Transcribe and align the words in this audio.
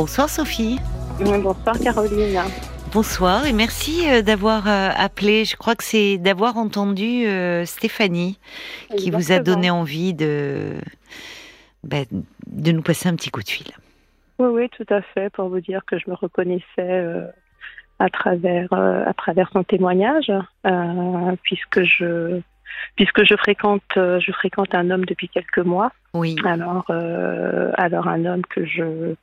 Bonsoir 0.00 0.30
Sophie. 0.30 0.78
Bonsoir 1.18 1.78
Caroline. 1.78 2.40
Bonsoir 2.90 3.44
et 3.44 3.52
merci 3.52 4.08
euh, 4.08 4.22
d'avoir 4.22 4.66
euh, 4.66 4.88
appelé. 4.96 5.44
Je 5.44 5.56
crois 5.56 5.74
que 5.74 5.84
c'est 5.84 6.16
d'avoir 6.16 6.56
entendu 6.56 7.26
euh, 7.26 7.66
Stéphanie 7.66 8.38
qui 8.96 9.10
vous 9.10 9.30
a 9.30 9.40
donné 9.40 9.70
envie 9.70 10.14
de, 10.14 10.76
ben, 11.84 12.06
de 12.46 12.72
nous 12.72 12.80
passer 12.80 13.10
un 13.10 13.14
petit 13.14 13.28
coup 13.28 13.42
de 13.42 13.50
fil. 13.50 13.66
Oui, 14.38 14.48
oui, 14.48 14.68
tout 14.70 14.86
à 14.88 15.02
fait, 15.02 15.28
pour 15.34 15.50
vous 15.50 15.60
dire 15.60 15.82
que 15.86 15.98
je 15.98 16.08
me 16.08 16.14
reconnaissais 16.14 17.04
à, 17.98 18.08
travers, 18.08 18.72
à 18.72 19.12
travers 19.12 19.50
son 19.52 19.64
témoignage, 19.64 20.32
puisque 21.42 21.82
je 21.82 22.40
puisque 22.96 23.22
je 23.26 23.36
fréquente, 23.36 23.82
je 23.96 24.32
fréquente 24.32 24.74
un 24.74 24.90
homme 24.90 25.04
depuis 25.04 25.28
quelques 25.28 25.58
mois. 25.58 25.92
Oui. 26.14 26.36
Alors, 26.46 26.90
alors 27.76 28.08
un 28.08 28.24
homme 28.24 28.46
que 28.46 28.64
je 28.64 29.14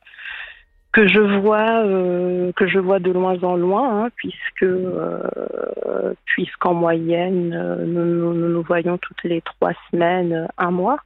que 0.92 1.06
je 1.06 1.20
vois 1.20 1.84
euh, 1.84 2.50
que 2.52 2.66
je 2.66 2.78
vois 2.78 2.98
de 2.98 3.10
loin 3.10 3.38
en 3.42 3.56
loin, 3.56 4.04
hein, 4.04 4.08
puisque 4.16 4.62
euh, 4.62 6.14
puisqu'en 6.24 6.74
moyenne 6.74 7.52
euh, 7.54 7.84
nous, 7.84 8.32
nous, 8.32 8.62
voyons 8.62 8.96
toutes 8.98 9.22
les 9.24 9.42
trois 9.42 9.72
semaines, 9.90 10.48
un 10.56 10.70
mois. 10.70 10.98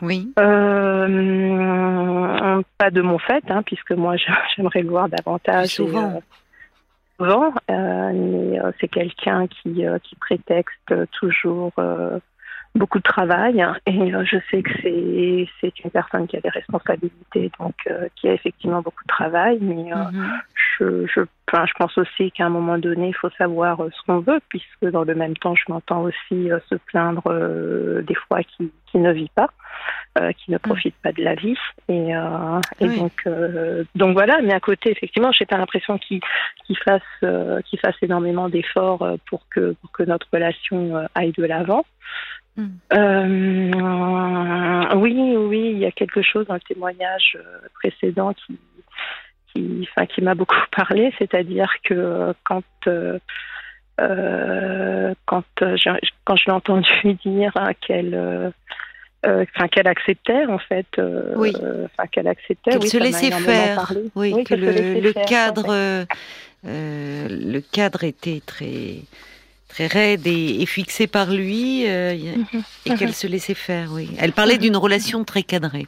Oui. 0.00 0.32
pas 0.36 1.08
de 2.92 3.00
mon 3.02 3.18
fait, 3.18 3.42
hein, 3.48 3.64
puisque 3.64 3.90
moi 3.90 4.14
j'aimerais 4.56 4.82
le 4.82 4.90
voir 4.90 5.08
davantage. 5.08 5.70
Souvent. 5.70 6.22
souvent, 7.18 7.52
mais 7.68 8.60
c'est 8.80 8.86
quelqu'un 8.88 9.48
qui 9.48 9.84
qui 10.04 10.14
prétexte 10.16 10.94
toujours 11.18 11.72
beaucoup 12.78 12.98
de 12.98 13.02
travail 13.02 13.64
et 13.86 14.14
euh, 14.14 14.24
je 14.24 14.38
sais 14.50 14.62
que 14.62 14.70
c'est 14.82 15.48
c'est 15.60 15.78
une 15.84 15.90
personne 15.90 16.26
qui 16.26 16.36
a 16.36 16.40
des 16.40 16.48
responsabilités 16.48 17.50
donc 17.58 17.74
euh, 17.88 18.08
qui 18.16 18.28
a 18.28 18.32
effectivement 18.32 18.80
beaucoup 18.80 19.02
de 19.04 19.08
travail 19.08 19.58
mais 19.60 19.92
euh, 19.92 19.96
mhm. 20.12 20.40
je 20.54 21.06
je, 21.06 21.20
enfin, 21.48 21.66
je 21.66 21.72
pense 21.78 21.98
aussi 21.98 22.30
qu'à 22.30 22.46
un 22.46 22.50
moment 22.50 22.78
donné 22.78 23.08
il 23.08 23.14
faut 23.14 23.30
savoir 23.36 23.78
ce 23.78 24.02
qu'on 24.06 24.20
veut 24.20 24.40
puisque 24.48 24.84
dans 24.84 25.04
le 25.04 25.14
même 25.14 25.36
temps 25.36 25.54
je 25.54 25.64
m'entends 25.68 26.02
aussi 26.02 26.48
se 26.70 26.74
plaindre 26.86 27.28
des 28.02 28.14
fois 28.14 28.42
qui 28.42 28.70
qui 28.86 28.98
ne 28.98 29.12
vit 29.12 29.30
pas 29.34 29.50
qui 30.38 30.50
ne 30.50 30.56
mhm. 30.56 30.60
profite 30.60 30.94
pas 31.02 31.12
de 31.12 31.22
la 31.22 31.34
vie 31.34 31.58
et, 31.88 32.10
et 32.80 32.88
donc 32.98 33.28
donc 33.94 34.12
voilà 34.14 34.40
mais 34.42 34.54
à 34.54 34.60
côté 34.60 34.90
effectivement 34.90 35.32
j'ai 35.32 35.46
pas 35.46 35.58
l'impression 35.58 35.98
qu'il 35.98 36.20
qu'il 36.64 36.78
fasse 36.78 37.02
qu'il 37.66 37.78
fasse 37.78 37.96
énormément 38.02 38.48
d'efforts 38.48 39.06
pour 39.28 39.42
que 39.48 39.74
pour 39.80 39.92
que 39.92 40.02
notre 40.04 40.26
relation 40.32 41.06
aille 41.14 41.32
de 41.32 41.44
l'avant 41.44 41.84
euh, 42.58 43.70
oui, 44.96 45.36
oui, 45.36 45.70
il 45.72 45.78
y 45.78 45.86
a 45.86 45.92
quelque 45.92 46.22
chose 46.22 46.46
dans 46.46 46.54
le 46.54 46.60
témoignage 46.60 47.36
euh, 47.36 47.68
précédent 47.74 48.32
qui, 48.34 48.58
qui, 49.52 49.88
enfin, 49.90 50.06
qui 50.06 50.22
m'a 50.22 50.34
beaucoup 50.34 50.56
parlé, 50.76 51.12
c'est-à-dire 51.18 51.72
que 51.84 51.94
euh, 51.94 52.32
quand 52.44 52.62
quand, 55.26 55.44
quand 56.24 56.36
je 56.36 56.44
l'ai 56.46 56.52
entendu 56.52 56.88
dire 57.24 57.52
hein, 57.56 57.72
qu'elle 57.86 58.52
enfin 59.24 59.66
qu'elle 59.66 59.88
acceptait 59.88 60.46
en 60.46 60.58
fait 60.58 60.86
oui. 61.34 61.52
qu'elle 62.12 62.28
acceptait 62.28 62.70
qu'elle 62.70 62.86
se 62.86 62.98
laissait 62.98 63.32
faire. 63.32 63.92
oui, 64.14 64.44
que 64.44 64.54
le, 64.54 65.00
le 65.00 65.12
cadre 65.12 66.06
le 66.64 67.60
cadre 67.60 68.04
était 68.04 68.40
très 68.46 69.02
très 69.78 69.86
raide 69.86 70.26
et, 70.26 70.66
fixée 70.66 71.06
par 71.06 71.30
lui, 71.30 71.84
euh, 71.86 72.14
mhm. 72.14 72.62
et 72.86 72.94
qu'elle 72.94 73.14
se 73.14 73.26
laissait 73.26 73.54
faire, 73.54 73.90
oui. 73.92 74.10
Elle 74.18 74.32
parlait 74.32 74.54
mhm. 74.54 74.62
d'une 74.62 74.76
relation 74.76 75.24
très 75.24 75.44
cadrée. 75.44 75.86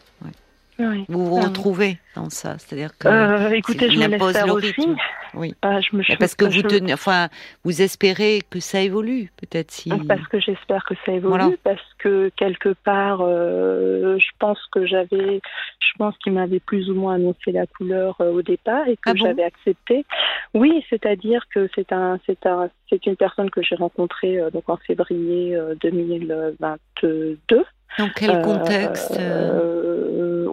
Vous 1.08 1.26
vous 1.26 1.36
retrouvez 1.36 1.98
dans 2.14 2.30
ça, 2.30 2.58
c'est-à-dire 2.58 2.96
que 2.98 3.08
euh, 3.08 3.50
écoutez, 3.50 3.90
je 3.90 3.98
me 3.98 4.06
laisse 4.06 4.32
faire 4.32 4.52
aussi. 4.52 4.96
Oui. 5.34 5.54
Ah, 5.62 5.80
je 5.80 5.96
me, 5.96 6.02
parce 6.18 6.34
que 6.34 6.44
vous 6.44 6.62
tenez, 6.62 6.92
enfin, 6.92 7.28
vous 7.62 7.82
espérez 7.82 8.40
que 8.50 8.58
ça 8.58 8.80
évolue, 8.80 9.30
peut-être 9.36 9.70
si. 9.70 9.90
Parce 10.08 10.26
que 10.26 10.40
j'espère 10.40 10.84
que 10.84 10.94
ça 11.06 11.12
évolue, 11.12 11.56
parce 11.62 11.94
que 11.98 12.30
quelque 12.36 12.74
part, 12.84 13.20
euh, 13.20 14.18
je 14.18 14.30
pense 14.38 14.58
que 14.72 14.86
j'avais, 14.86 15.40
je 15.78 15.92
pense 15.98 16.16
qu'il 16.18 16.32
m'avait 16.32 16.58
plus 16.58 16.90
ou 16.90 16.94
moins 16.94 17.14
annoncé 17.14 17.52
la 17.52 17.66
couleur 17.66 18.16
euh, 18.20 18.32
au 18.32 18.42
départ 18.42 18.88
et 18.88 18.96
que 18.96 19.10
ah 19.10 19.14
j'avais 19.14 19.44
accepté. 19.44 20.04
Oui, 20.54 20.84
c'est-à-dire 20.90 21.44
que 21.54 21.68
c'est 21.76 21.92
un, 21.92 22.18
c'est 22.26 22.44
un, 22.46 22.70
c'est 22.88 23.06
une 23.06 23.16
personne 23.16 23.50
que 23.50 23.62
j'ai 23.62 23.76
rencontrée 23.76 24.40
donc 24.52 24.68
en 24.68 24.78
février 24.78 25.56
2022. 25.80 27.38
Dans 27.98 28.08
quel 28.14 28.42
contexte 28.42 29.18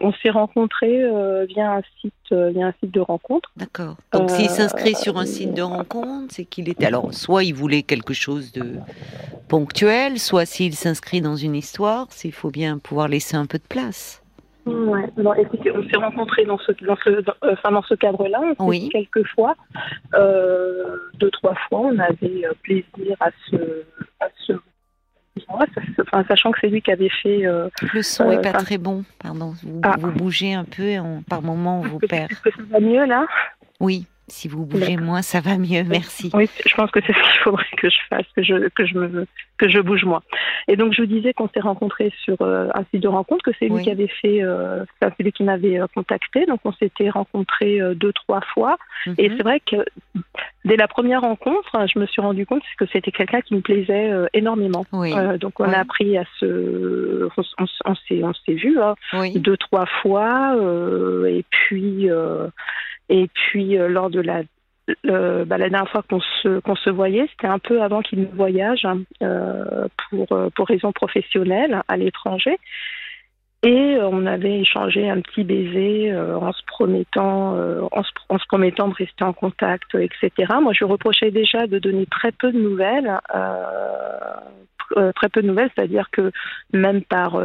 On 0.02 0.14
s'est 0.22 0.30
rencontrés 0.30 1.04
via 1.48 1.74
un 1.74 1.82
site, 2.02 2.14
via 2.32 2.68
un 2.68 2.74
site 2.80 2.94
de 2.94 3.00
rencontre. 3.00 3.52
D'accord. 3.56 3.96
Donc 4.14 4.30
s'il 4.30 4.50
s'inscrit 4.50 4.96
sur 4.96 5.18
un 5.18 5.26
site 5.26 5.54
de 5.54 5.62
rencontre, 5.62 6.34
c'est 6.34 6.46
qu'il 6.46 6.70
était. 6.70 6.86
Alors, 6.86 7.14
soit 7.14 7.44
il 7.44 7.54
voulait 7.54 7.84
quelque 7.84 8.14
chose 8.14 8.52
de 8.52 8.76
ponctuel, 9.48 10.20
soit 10.20 10.46
s'il 10.46 10.76
s'inscrit 10.76 11.22
dans 11.22 11.36
une 11.36 11.56
histoire, 11.56 12.08
il 12.24 12.34
faut 12.34 12.52
bien 12.52 12.78
pouvoir 12.78 13.08
laisser 13.08 13.38
un 13.38 13.46
peu 13.46 13.58
de 13.58 13.68
place. 13.68 14.22
Ouais. 14.68 15.10
écoutez, 15.40 15.72
on 15.72 15.88
s'est 15.88 15.98
rencontrés 15.98 16.46
dans 16.46 16.58
ce, 16.58 16.72
dans 16.86 16.98
ce, 16.98 17.24
enfin, 17.42 17.72
dans 17.72 17.84
ce 17.84 17.94
cadre-là. 17.96 18.42
Oui. 18.60 18.90
Quelques 18.92 19.26
fois, 19.28 19.56
euh, 20.14 20.98
deux, 21.16 21.32
trois 21.32 21.56
fois, 21.70 21.80
on 21.80 22.00
avait 22.00 22.46
euh, 22.46 22.52
plaisir 22.64 23.16
à 23.22 23.30
se, 23.50 23.56
à 24.20 24.28
se 24.46 24.54
Enfin, 25.50 26.24
sachant 26.28 26.52
que 26.52 26.60
c'est 26.62 26.70
lui 26.70 26.82
qui 26.82 26.92
avait 26.92 27.12
fait. 27.22 27.46
Euh, 27.46 27.70
le 27.94 28.02
son 28.02 28.30
n'est 28.30 28.42
pas 28.42 28.54
très 28.54 28.78
bon, 28.78 29.04
pardon. 29.20 29.54
Vous, 29.64 29.82
ah. 29.84 29.96
vous 30.00 30.12
bougez 30.12 30.54
un 30.54 30.64
peu 30.66 30.84
et 30.84 31.00
par 31.30 31.42
moment 31.42 31.82
on 31.82 31.88
vous 31.88 32.00
perd. 32.00 32.32
Est-ce 32.32 32.42
que 32.42 32.52
ça 32.52 32.62
va 32.70 32.80
mieux 32.80 33.06
là? 33.06 33.26
Oui. 33.80 34.08
Si 34.30 34.50
vous 34.50 34.66
bougez 34.66 34.98
moins, 34.98 35.22
ça 35.22 35.40
va 35.40 35.58
mieux. 35.58 35.84
Merci. 35.84 36.32
Oui, 36.34 36.50
je 36.66 36.76
pense 36.76 36.92
que 36.92 37.00
c'est 37.06 37.14
ce 37.14 37.32
qu'il 37.32 37.42
faudrait 37.44 37.64
que 37.78 37.90
je 37.90 37.98
fasse, 38.10 38.26
que 38.36 38.44
je 38.44 38.68
que 38.70 38.86
je 38.86 38.98
me 38.98 39.26
que 39.58 39.70
je 39.70 39.80
bouge 39.80 40.04
moins. 40.04 40.22
Et 40.68 40.76
donc 40.76 40.94
je 40.94 41.02
vous 41.02 41.08
disais 41.08 41.34
qu'on 41.34 41.48
s'est 41.48 41.62
rencontrés 41.62 42.12
sur 42.24 42.42
euh, 42.42 42.68
un 42.74 42.84
site 42.92 43.02
de 43.02 43.08
rencontre, 43.08 43.44
que 43.44 43.52
c'est 43.58 43.70
lui 43.70 43.84
qui 43.84 43.90
avait 43.90 44.10
fait, 44.22 44.44
euh, 44.44 44.84
c'est 45.02 45.24
lui 45.24 45.32
qui 45.32 45.44
m'avait 45.44 45.80
euh, 45.80 45.88
contacté. 45.94 46.46
Donc 46.46 46.60
on 46.66 46.74
s'était 46.74 47.10
rencontrés 47.10 47.82
euh, 47.82 47.96
deux 47.96 48.12
trois 48.12 48.42
fois. 48.54 48.78
Et 49.18 49.30
mhm. 49.30 49.38
c'est 49.38 49.44
vrai 49.44 49.60
que 49.60 49.78
dès 50.66 50.76
la 50.76 50.90
première 50.90 51.22
rencontre, 51.22 51.88
je 51.94 51.98
me 51.98 52.06
suis 52.06 52.22
rendu 52.22 52.46
compte 52.46 52.64
que 52.78 52.86
c'était 52.92 53.12
quelqu'un 53.12 53.42
qui 53.42 53.56
me 53.56 53.62
plaisait 53.62 54.12
énormément. 54.34 54.86
Oui. 54.92 55.14
donc 55.40 55.60
on 55.60 55.72
a 55.72 55.78
appris 55.78 56.18
à 56.18 56.26
se, 56.40 57.30
on, 57.38 57.66
on 57.86 57.96
s'est 57.96 58.24
on 58.24 58.34
s'est 58.34 58.54
vu 58.54 58.78
hein, 58.80 58.96
deux 59.36 59.56
trois 59.56 59.86
fois. 59.86 60.56
et 61.30 61.46
puis 61.50 62.10
et 63.10 63.28
puis 63.34 63.78
euh, 63.78 63.88
lors 63.88 64.10
de 64.10 64.22
la 64.22 64.44
bah, 65.04 65.58
la 65.58 65.70
dernière 65.70 65.90
fois 65.90 66.02
qu'on 66.10 66.22
se, 66.22 66.60
qu'on 66.60 66.78
se 66.78 66.90
voyait, 66.90 67.28
c'était 67.32 67.48
un 67.48 67.60
peu 67.60 67.82
avant 67.82 68.02
qu'il 68.02 68.22
ne 68.22 68.26
voyage 68.28 68.86
hein, 68.86 69.02
euh, 69.22 69.90
pour, 70.10 70.32
euh, 70.32 70.50
pour 70.56 70.66
raisons 70.66 70.94
professionnelles 70.94 71.82
à 71.90 71.98
l'étranger. 71.98 72.58
Et 73.64 73.98
on 74.02 74.26
avait 74.26 74.62
échangé 74.62 75.10
un 75.10 75.20
petit 75.20 75.44
baiser 75.44 76.16
en 76.16 76.54
se 76.54 76.62
promettant, 76.68 77.58
en, 77.92 78.04
se, 78.04 78.48
promettant 78.48 78.88
de 78.88 78.94
rester 78.94 79.26
en 79.26 79.34
contact, 79.34 79.94
etc. 79.96 80.54
Moi, 80.62 80.72
je 80.74 80.86
reprochais 80.86 81.32
déjà 81.32 81.68
de 81.68 81.80
donner 81.80 82.06
très 82.06 82.32
peu 82.32 82.54
de 82.54 82.60
nouvelles, 82.60 83.20
très 85.16 85.30
peu 85.30 85.42
de 85.42 85.48
nouvelles, 85.48 85.70
c'est-à-dire 85.76 86.10
que 86.12 86.32
même 86.74 87.02
par, 87.04 87.38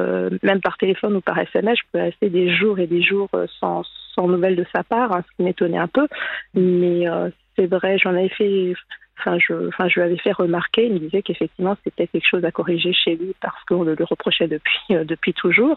même 0.42 0.60
par 0.60 0.78
téléphone 0.78 1.16
ou 1.16 1.20
par 1.20 1.38
SMS, 1.38 1.78
je 1.78 1.90
pouvais 1.90 2.04
rester 2.04 2.30
des 2.30 2.54
jours 2.54 2.78
et 2.78 2.86
des 2.86 3.02
jours 3.02 3.28
sans, 3.60 3.84
sans 4.14 4.28
nouvelles 4.28 4.56
de 4.56 4.66
sa 4.74 4.82
part, 4.82 5.12
hein, 5.12 5.22
ce 5.28 5.36
qui 5.36 5.42
m'étonnait 5.42 5.78
un 5.78 5.88
peu. 5.88 6.06
Mais 6.54 7.08
euh, 7.08 7.30
c'est 7.56 7.66
vrai, 7.66 7.98
j'en 7.98 8.10
avais 8.10 8.28
fait. 8.28 8.74
Enfin 9.18 9.38
je, 9.38 9.68
enfin, 9.68 9.88
je 9.88 10.00
lui 10.00 10.02
avais 10.02 10.16
fait 10.16 10.32
remarquer, 10.32 10.86
il 10.86 10.94
me 10.94 10.98
disait 10.98 11.22
qu'effectivement 11.22 11.76
c'était 11.84 12.08
quelque 12.08 12.26
chose 12.26 12.44
à 12.44 12.50
corriger 12.50 12.92
chez 12.92 13.14
lui 13.14 13.34
parce 13.40 13.62
qu'on 13.68 13.84
le, 13.84 13.94
reprochait 14.00 14.48
depuis, 14.48 14.80
euh, 14.90 15.04
depuis 15.04 15.34
toujours. 15.34 15.76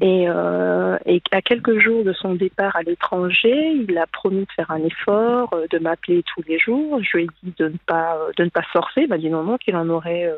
Et, 0.00 0.24
euh, 0.26 0.96
et 1.04 1.22
à 1.32 1.42
quelques 1.42 1.78
jours 1.78 2.02
de 2.02 2.12
son 2.14 2.34
départ 2.34 2.74
à 2.74 2.82
l'étranger, 2.82 3.72
il 3.88 3.96
a 3.98 4.06
promis 4.06 4.40
de 4.46 4.52
faire 4.56 4.70
un 4.70 4.82
effort, 4.82 5.54
de 5.70 5.78
m'appeler 5.78 6.24
tous 6.34 6.42
les 6.48 6.58
jours. 6.58 6.98
Je 7.02 7.18
lui 7.18 7.24
ai 7.24 7.28
dit 7.42 7.54
de 7.58 7.68
ne 7.68 7.78
pas, 7.86 8.18
de 8.36 8.44
ne 8.44 8.50
pas 8.50 8.64
forcer. 8.72 9.02
Il 9.02 9.08
m'a 9.08 9.18
dit 9.18 9.30
non, 9.30 9.44
non, 9.44 9.58
qu'il 9.58 9.76
en 9.76 9.88
aurait 9.90 10.32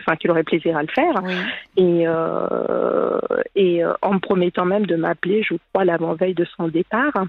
enfin 0.00 0.16
qu'il 0.16 0.30
aurait 0.30 0.44
plaisir 0.44 0.76
à 0.76 0.82
le 0.82 0.88
faire. 0.88 1.14
Et, 1.76 2.04
euh, 2.06 3.18
et 3.54 3.84
euh, 3.84 3.92
en 4.02 4.14
me 4.14 4.18
promettant 4.18 4.64
même 4.64 4.86
de 4.86 4.96
m'appeler, 4.96 5.42
je 5.42 5.54
crois, 5.72 5.84
l'avant-veille 5.84 6.34
de 6.34 6.46
son 6.56 6.68
départ. 6.68 7.24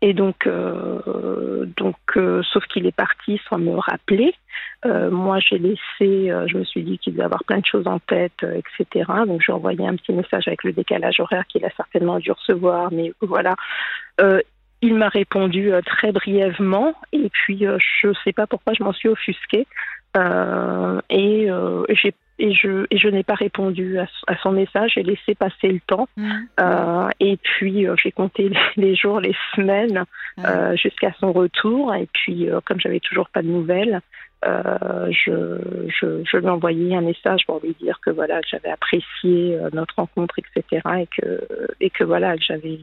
Et 0.00 0.12
donc, 0.12 0.46
euh, 0.46 1.64
donc 1.76 1.96
sauf 2.52 2.64
qu'il 2.66 2.86
est 2.86 2.96
parti 2.96 3.40
sans 3.48 3.58
me 3.58 3.76
rappeler. 3.76 4.34
moi, 4.84 5.38
j'ai 5.38 5.58
laissé, 5.58 5.78
je 6.00 6.56
me 6.56 6.64
suis 6.64 6.82
dit 6.82 6.98
qu'il 6.98 7.14
devait 7.14 7.24
avoir 7.24 7.44
plein 7.44 7.60
de 7.60 7.66
choses 7.66 7.86
en 7.86 8.00
tête, 8.00 8.42
etc. 8.42 9.10
Donc, 9.26 9.40
j'ai 9.46 9.52
envoyé 9.52 9.86
un 9.86 9.94
petit 9.96 10.12
message 10.12 10.48
avec 10.48 10.64
le 10.64 10.72
décalage 10.72 11.20
horaire 11.20 11.46
qu'il 11.46 11.64
a 11.64 11.70
certainement 11.76 12.18
dû 12.18 12.32
recevoir. 12.32 12.92
Mais 12.92 13.12
voilà, 13.20 13.54
il 14.82 14.94
m'a 14.94 15.08
répondu 15.08 15.70
très 15.86 16.10
brièvement. 16.10 16.94
Et 17.12 17.30
puis, 17.30 17.58
je 17.60 18.08
ne 18.08 18.14
sais 18.24 18.32
pas 18.32 18.48
pourquoi 18.48 18.74
je 18.74 18.82
m'en 18.82 18.92
suis 18.92 19.08
offusquée. 19.08 19.66
Euh, 20.16 21.00
et 21.08 21.50
euh, 21.50 21.84
et 22.38 22.52
je, 22.54 22.86
et 22.90 22.98
je 22.98 23.08
n'ai 23.08 23.22
pas 23.22 23.34
répondu 23.34 23.98
à, 23.98 24.06
son 24.42 24.52
message. 24.52 24.92
J'ai 24.94 25.02
laissé 25.02 25.34
passer 25.34 25.68
le 25.68 25.80
temps. 25.80 26.08
Mmh. 26.16 26.32
Euh, 26.60 27.08
et 27.20 27.36
puis, 27.36 27.86
j'ai 28.02 28.10
compté 28.10 28.50
les, 28.76 28.94
jours, 28.96 29.20
les 29.20 29.34
semaines 29.54 30.04
euh, 30.44 30.74
jusqu'à 30.76 31.12
son 31.20 31.32
retour. 31.32 31.94
Et 31.94 32.08
puis, 32.12 32.48
comme 32.64 32.80
j'avais 32.80 33.00
toujours 33.00 33.28
pas 33.28 33.42
de 33.42 33.48
nouvelles, 33.48 34.00
je, 34.44 35.58
je, 36.00 36.24
je, 36.24 36.36
lui 36.36 36.46
ai 36.46 36.50
envoyé 36.50 36.96
un 36.96 37.02
message 37.02 37.46
pour 37.46 37.60
lui 37.62 37.76
dire 37.80 38.00
que 38.04 38.10
voilà, 38.10 38.40
j'avais 38.50 38.70
apprécié 38.70 39.56
notre 39.72 39.94
rencontre, 39.96 40.34
etc. 40.38 40.82
Et 40.98 41.06
que, 41.06 41.46
et 41.80 41.90
que 41.90 42.02
voilà, 42.02 42.36
que 42.36 42.42
j'avais. 42.42 42.80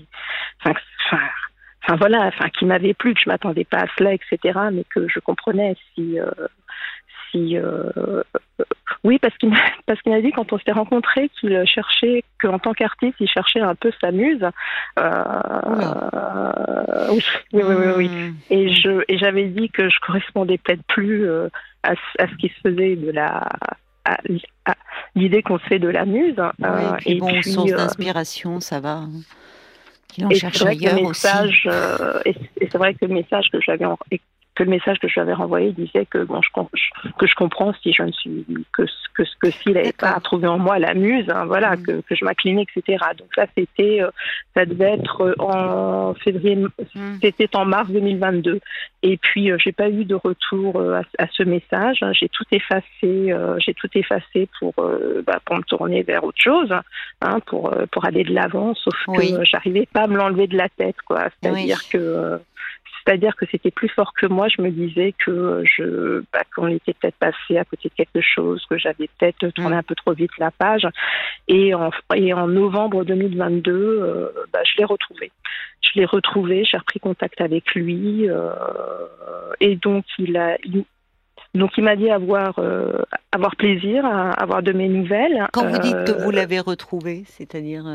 Enfin, 0.64 0.80
enfin, 1.12 1.96
voilà, 1.98 2.28
enfin, 2.28 2.48
qui 2.50 2.64
m'avait 2.64 2.94
plu, 2.94 3.14
que 3.14 3.20
je 3.20 3.30
m'attendais 3.30 3.66
pas 3.66 3.80
à 3.80 3.88
cela, 3.98 4.14
etc. 4.14 4.58
Mais 4.72 4.86
que 4.86 5.10
je 5.10 5.20
comprenais 5.20 5.76
si 5.96 6.18
si 7.31 7.58
euh, 7.58 8.24
oui 9.04 9.20
parce 9.20 9.36
qu'il 9.38 9.52
parce 9.86 10.02
qu'il 10.02 10.12
m'a 10.12 10.22
dit 10.22 10.31
quand 10.31 10.52
on 10.54 10.58
s'était 10.58 10.72
rencontrés 10.72 11.30
qu'il 11.40 11.66
cherchait 11.66 12.24
qu'en 12.42 12.60
tant 12.60 12.74
qu'artiste 12.74 13.16
il 13.20 13.28
cherchait 13.28 13.62
un 13.62 13.76
peu 13.76 13.92
sa 14.02 14.12
muse. 14.12 14.46
Euh, 14.98 15.24
oui, 17.12 17.24
oui, 17.54 17.62
oui, 17.64 17.86
oui, 17.98 18.10
hmm. 18.10 18.36
et 18.50 18.74
je 18.74 19.04
et 19.08 19.18
j'avais 19.18 19.46
dit 19.46 19.70
que 19.70 19.90
je 19.90 20.00
correspondais 20.06 20.58
peut-être 20.58 20.84
plus 20.88 21.28
euh, 21.28 21.50
à, 21.84 21.94
à, 22.20 22.28
ce 22.28 22.36
qui 22.36 22.50
se 22.50 22.70
faisait 22.70 22.96
de 22.96 23.12
la 23.12 23.48
l'idée 25.16 25.44
qu'on 25.44 25.60
se 25.60 25.66
fait 25.66 25.80
de 25.80 25.90
la 25.90 26.06
muse 26.06 26.36
et, 26.40 26.98
puis, 26.98 27.20
bon 27.20 27.42
source 27.44 27.72
d'inspiration 27.72 28.60
ça 28.60 28.80
va 28.80 29.02
qu'il 30.08 30.26
en 30.26 30.31
cherche 30.31 30.64
ailleurs 30.64 31.04
aussi. 31.04 31.28
et, 32.26 32.36
c'est 32.60 32.78
vrai 32.78 32.96
que 32.96 33.06
le 33.06 33.14
message 33.14 33.50
que 33.52 33.62
j'avais 33.62 33.86
le 34.63 34.69
message 34.69 35.00
que 35.00 35.07
je 35.07 35.13
lui 35.15 35.21
avais 35.21 35.33
renvoyé 35.33 35.71
disait 35.71 36.06
que 36.06 36.23
bon, 36.23 36.41
je, 36.41 36.50
que 37.17 37.27
je 37.27 37.35
comprends 37.35 37.73
si 37.81 37.94
je 37.94 38.03
ne 38.03 38.11
suis 38.11 38.45
que 38.73 38.83
que 39.13 39.23
que 39.41 39.51
s'il 39.51 39.73
n'avait 39.73 39.91
pas 39.91 40.19
trouvé 40.19 40.47
en 40.47 40.57
moi 40.57 40.79
la 40.79 40.94
muse, 40.94 41.29
hein, 41.29 41.45
voilà, 41.45 41.75
mm. 41.75 41.83
que, 41.83 41.91
que 42.01 42.15
je 42.15 42.25
m'inclinais, 42.25 42.63
etc. 42.63 43.03
Donc 43.17 43.27
ça, 43.35 43.45
c'était, 43.57 44.01
euh, 44.01 44.09
ça 44.56 44.65
devait 44.65 44.94
être 44.94 45.21
euh, 45.21 45.35
en 45.39 46.13
février, 46.13 46.56
mm. 46.56 47.17
c'était 47.21 47.56
en 47.56 47.65
mars 47.65 47.89
2022. 47.89 48.59
Et 49.03 49.17
puis, 49.17 49.51
euh, 49.51 49.57
j'ai 49.63 49.71
pas 49.71 49.89
eu 49.89 50.06
de 50.06 50.15
retour 50.15 50.81
à, 50.81 51.27
ce 51.31 51.44
message. 51.44 52.00
Hein. 52.01 52.11
J'ai 52.13 52.29
tout 52.29 52.45
effacé, 52.51 53.33
j'ai 53.59 53.73
tout 53.73 53.89
effacé 53.95 54.47
pour 54.59 54.73
bah, 55.25 55.39
pour 55.45 55.57
me 55.57 55.63
tourner 55.63 56.03
vers 56.03 56.23
autre 56.23 56.41
chose, 56.41 56.73
hein, 57.21 57.39
pour 57.45 57.73
pour 57.91 58.06
aller 58.06 58.23
de 58.23 58.33
l'avant. 58.33 58.73
Sauf 58.75 58.95
que 59.15 59.44
j'arrivais 59.45 59.88
pas 59.91 60.03
à 60.03 60.07
me 60.07 60.17
l'enlever 60.17 60.47
de 60.47 60.57
la 60.57 60.69
tête, 60.69 60.97
quoi. 61.06 61.27
C'est-à-dire 61.41 61.81
que 61.89 62.39
c'est-à-dire 63.06 63.36
que 63.36 63.46
c'était 63.51 63.72
plus 63.72 63.90
fort 63.90 64.13
que 64.13 64.25
moi. 64.25 64.48
Je 64.48 64.62
me 64.62 64.69
disais 64.69 65.13
que 65.25 65.63
je, 65.63 66.24
bah, 66.34 66.44
qu'on 66.56 66.68
était 66.68 66.94
peut-être 66.94 67.18
passé 67.18 67.57
à 67.57 67.66
côté 67.66 67.90
de 67.90 67.94
quelque 67.94 68.22
chose, 68.22 68.66
que 68.69 68.78
j'avais 68.78 69.10
peut-être 69.18 69.50
tourné 69.50 69.75
mm. 69.75 69.80
un 69.80 69.84
peu 69.84 69.96
trop 69.96 70.13
vite 70.13 70.31
la 70.38 70.51
page. 70.51 70.88
Et 71.48 71.74
en, 71.74 71.92
et 72.16 72.34
en 72.34 72.48
novembre 72.48 73.04
2022, 73.04 73.72
euh, 73.72 74.30
bah, 74.51 74.60
je 74.63 74.78
l'ai 74.78 74.86
retrouvé. 74.86 75.31
Je 75.81 76.00
l'ai 76.00 76.06
retrouvé, 76.06 76.66
j'ai 76.66 76.78
repris 76.78 77.00
contact 77.00 77.42
avec 77.42 77.74
lui, 77.74 78.30
euh, 78.30 78.51
et 79.60 79.75
donc 79.75 80.06
il 80.18 80.36
a, 80.38 80.57
donc 81.56 81.72
il 81.78 81.84
m'a 81.84 81.95
dit 81.95 82.10
avoir 82.10 82.60
euh, 82.60 83.02
avoir 83.31 83.56
plaisir 83.56 84.06
à 84.06 84.31
avoir 84.31 84.62
de 84.62 84.74
mes 84.74 84.90
nouvelles. 84.90 85.48
Quand 85.54 85.66
vous 85.66 85.80
dites 85.80 86.04
que 86.06 86.22
vous 86.22 86.31
l'avez 86.31 86.60
retrouvé, 86.60 87.24
c'est-à-dire 87.25 87.86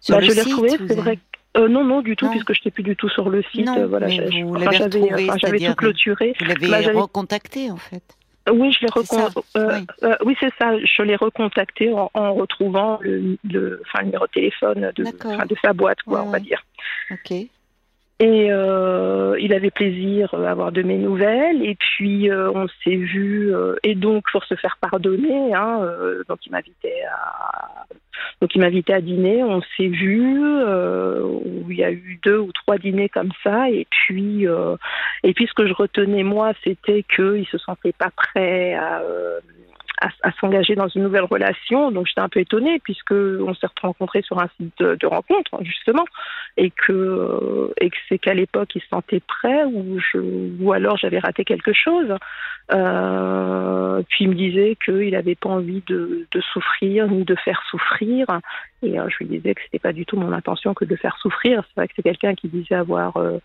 sur 0.00 0.16
bah, 0.16 0.20
le 0.20 0.26
je 0.26 0.34
l'ai 0.34 0.42
retrouvé, 0.42 0.70
c'est 0.70 0.96
vrai. 0.96 1.18
Euh, 1.56 1.68
non, 1.68 1.84
non, 1.84 2.02
du 2.02 2.16
tout, 2.16 2.28
puisque 2.30 2.52
je 2.52 2.60
n'étais 2.60 2.70
plus 2.70 2.82
du 2.82 2.96
tout 2.96 3.08
sur 3.08 3.30
le 3.30 3.42
site. 3.50 3.66
Non, 3.66 3.86
voilà, 3.86 4.08
j'avais 4.08 5.58
tout 5.58 5.74
clôturé. 5.74 6.34
Vous 6.40 6.68
l'avez 6.68 6.92
bah, 6.92 7.00
recontacté, 7.00 7.70
en 7.70 7.76
fait. 7.76 8.02
Oui, 8.52 8.72
je 8.72 8.80
l'ai 8.80 8.92
recontacté. 8.92 9.40
Euh, 9.56 9.80
euh, 10.04 10.16
oui, 10.24 10.36
c'est 10.38 10.52
ça. 10.58 10.78
Je 10.78 11.02
l'ai 11.02 11.16
recontacté 11.16 11.92
en, 11.92 12.34
retrouvant 12.34 12.98
le, 13.00 13.18
le, 13.18 13.36
le, 13.44 13.80
numéro 14.04 14.26
de 14.26 14.30
téléphone 14.30 14.92
de, 14.94 15.02
de 15.02 15.56
sa 15.62 15.72
boîte, 15.72 16.02
quoi, 16.02 16.22
on 16.22 16.30
va 16.30 16.38
dire. 16.38 16.62
Ok. 17.10 17.48
Et 18.18 18.50
euh, 18.50 19.36
il 19.38 19.52
avait 19.52 19.70
plaisir 19.70 20.32
à 20.32 20.50
avoir 20.50 20.72
de 20.72 20.82
mes 20.82 20.96
nouvelles. 20.96 21.62
Et 21.62 21.74
puis 21.74 22.30
euh, 22.30 22.50
on 22.54 22.66
s'est 22.82 22.96
vu. 22.96 23.54
Euh, 23.54 23.76
et 23.82 23.94
donc 23.94 24.24
pour 24.32 24.44
se 24.44 24.54
faire 24.54 24.78
pardonner, 24.80 25.52
hein, 25.54 25.80
euh, 25.82 26.22
donc 26.28 26.38
il 26.46 26.52
m'invitait 26.52 27.02
à 27.10 27.84
donc 28.40 28.54
il 28.54 28.60
m'invitait 28.60 28.94
à 28.94 29.00
dîner. 29.02 29.44
On 29.44 29.60
s'est 29.76 29.88
vu. 29.88 30.40
où 30.40 31.70
il 31.70 31.76
y 31.76 31.84
a 31.84 31.90
eu 31.90 32.18
deux 32.24 32.38
ou 32.38 32.52
trois 32.52 32.78
dîners 32.78 33.10
comme 33.10 33.32
ça. 33.44 33.68
Et 33.68 33.86
puis 33.90 34.46
et 35.22 35.34
puis 35.34 35.46
ce 35.46 35.52
que 35.54 35.66
je 35.66 35.74
retenais 35.74 36.22
moi, 36.22 36.52
c'était 36.64 37.02
qu'il 37.02 37.46
se 37.46 37.58
sentait 37.58 37.92
pas 37.92 38.10
prêt 38.10 38.74
à 38.74 39.02
à, 40.00 40.32
s'engager 40.40 40.74
dans 40.74 40.88
une 40.88 41.02
nouvelle 41.02 41.24
relation. 41.24 41.90
Donc 41.90 42.06
j'étais 42.06 42.20
un 42.20 42.28
peu 42.28 42.40
étonnée 42.40 42.78
puisque 42.80 43.12
on 43.12 43.54
s'est 43.54 43.66
rencontrés 43.80 44.22
sur 44.22 44.38
un 44.38 44.48
site 44.56 44.78
de, 44.78 45.06
rencontre 45.06 45.62
justement 45.62 46.04
et 46.56 46.70
que 46.70 46.92
euh, 46.92 47.72
et 47.80 47.90
que 47.90 47.96
c'est 48.08 48.18
qu'à 48.18 48.34
l'époque 48.34 48.74
il 48.74 48.82
se 48.82 48.88
sentait 48.88 49.20
prêt 49.20 49.64
ou 49.64 49.98
je 50.00 50.18
ou 50.60 50.72
alors 50.72 50.96
j'avais 50.96 51.18
raté 51.18 51.44
quelque 51.44 51.72
chose. 51.72 52.12
Euh, 52.72 54.02
puis 54.08 54.24
il 54.24 54.30
me 54.30 54.34
disait 54.34 54.76
qu'il 54.84 55.10
n'avait 55.10 55.36
pas 55.36 55.50
envie 55.50 55.82
de, 55.86 56.26
de, 56.30 56.40
souffrir 56.52 57.06
ni 57.08 57.24
de 57.24 57.36
faire 57.36 57.62
souffrir. 57.70 58.26
Et 58.82 58.98
euh, 58.98 59.08
je 59.08 59.18
lui 59.18 59.38
disais 59.38 59.54
que 59.54 59.60
c'était 59.62 59.78
pas 59.78 59.92
du 59.92 60.04
tout 60.04 60.16
mon 60.16 60.32
intention 60.32 60.74
que 60.74 60.84
de 60.84 60.96
faire 60.96 61.16
souffrir. 61.18 61.62
C'est 61.68 61.80
vrai 61.80 61.88
que 61.88 61.94
c'est 61.96 62.02
quelqu'un 62.02 62.34
qui 62.34 62.48
disait 62.48 62.74
avoir 62.74 63.16
euh, 63.18 63.38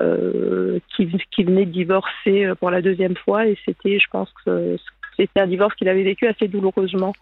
euh 0.00 0.78
qui, 0.94 1.10
qui 1.30 1.44
venait 1.44 1.66
de 1.66 1.72
divorcer 1.72 2.52
pour 2.60 2.70
la 2.70 2.80
deuxième 2.80 3.16
fois 3.16 3.46
et 3.46 3.58
c'était, 3.64 3.98
je 3.98 4.08
pense 4.10 4.32
que 4.44 4.76
c'était 5.16 5.40
un 5.40 5.46
divorce 5.46 5.74
qu'il 5.74 5.88
avait 5.88 6.02
vécu 6.02 6.26
assez 6.26 6.48
douloureusement. 6.48 7.12